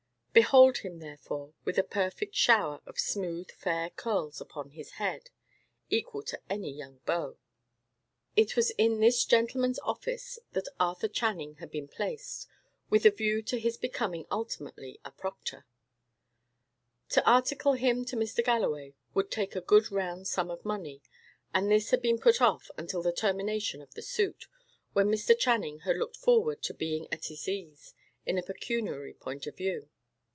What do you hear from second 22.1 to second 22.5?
put